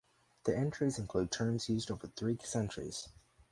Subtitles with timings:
[0.45, 3.09] The entries include terms used over three centuries.